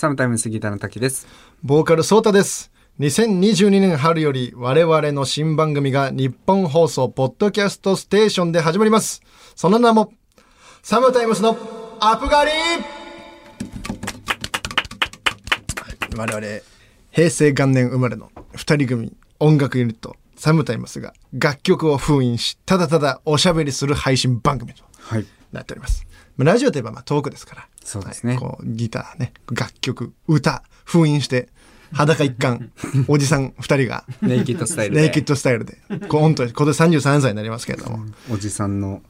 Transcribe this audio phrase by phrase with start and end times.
[0.00, 1.26] サムタイム杉田の滝です。
[1.62, 2.72] ボーカルソータです。
[3.00, 9.20] 2022年春より我々の新番組が日本放送ポッドキャストステーションで始まります。
[9.54, 10.14] その名も、
[10.82, 11.50] サムタイムスの
[12.00, 12.50] アップガリ
[16.16, 16.46] 我々、
[17.10, 25.26] 平成元年生まれの二人組音楽ユニット、サムタイムスが楽曲を封印し、ただただおしゃべりする配信番組とはい。
[25.52, 26.06] なっております。
[26.06, 26.09] まあ
[26.44, 27.68] ラジオといえばまあトークですから。
[27.84, 31.48] そうですねはいこうギターね、楽曲、歌、封印して、
[31.92, 32.70] 裸一貫、
[33.08, 35.02] おじさん二人が、ネイキッドスタイルで。
[35.02, 38.04] ネイキッドスタイルで、こう本当に今年33歳になりますけれども。
[38.30, 39.02] おじさんの、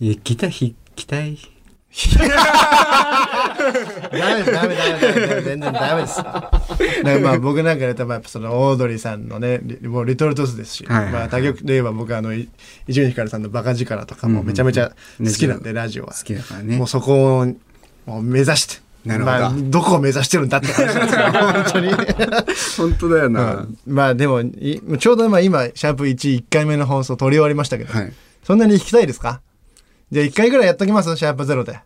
[0.00, 1.38] いや、ギター弾きたい。
[1.96, 2.22] ダ
[4.34, 4.84] メです、ダメ、ダ
[5.36, 6.16] メ、全然ダメです。
[6.18, 6.52] だか
[7.04, 12.48] らまあ僕なんかで言そのオードリーさんのね、リもうリトルトスですし、はいはいまあ他局で言えば僕あの、い
[12.86, 16.12] 伊集院光さんのバカ力とかもめちゃめちゃ好きなんで、ラジオは。
[16.12, 16.86] 好きだからねもう。
[16.86, 17.46] そこを
[18.04, 18.84] もう目指して。
[19.06, 21.92] なるほどまあ、どこを目指してるんだって話ですけど、 本当に。
[22.76, 23.54] 本当だよな。
[23.54, 28.12] うんまあでもいちょうど今今シャープ11回目の放送取り終わりましたけど、はい。
[28.42, 29.40] そんなに弾きたいですか？
[30.10, 31.16] じゃあ1回ぐらいやっときます？
[31.16, 31.78] シャープゼロで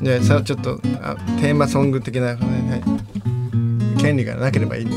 [0.00, 4.00] じゃあさちょっとあテーマソング的な、はい。
[4.00, 4.92] 権利がなければいいね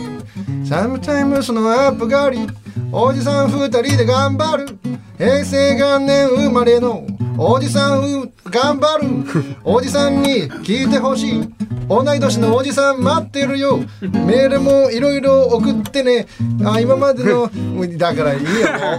[0.66, 2.48] サムタイムスのアップガリ
[2.92, 4.78] おじさん2人で頑張る。
[5.18, 7.06] 平成元年生まれの
[7.38, 9.60] おじさんう頑張る。
[9.64, 11.54] おじさんに聞いてほしい。
[11.88, 13.80] 同い年のおじさん待ってるよ。
[14.02, 16.28] メールもいろいろ送ってね。
[16.66, 17.50] あ今までの
[17.98, 18.48] だからいいよ。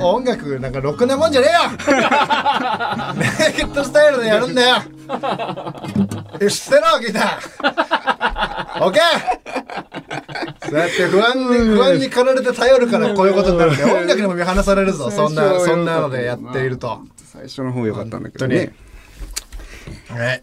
[0.03, 1.61] 音楽なんかろくなもんじゃねえよ
[3.15, 4.77] ネイキッドスタイルでやるんだよ。
[6.41, 8.84] え捨てろギター。
[8.84, 9.42] オッケー
[10.69, 15.11] そうやって不安に不安に駆られて頼るからこういうことになるんで音楽にも見放されるぞ。
[15.11, 17.00] そんなそんなのでやっていると。
[17.17, 18.75] 最初の方良かったんだけどね。
[20.08, 20.42] はい。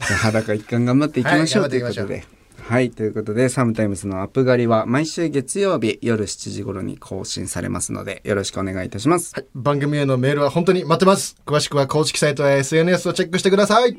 [0.00, 2.24] 裸一貫頑張っていきましょう、はいということで。
[2.70, 2.92] はい。
[2.92, 9.34] ということで、サムタイムズのアプガリは毎週月曜日夜7時頃に更新されますので、よろしくお願いいたします。
[9.34, 13.96] はい番組へのメールは本当に待ってます詳しくは公式サイトや SNS をチェックしてください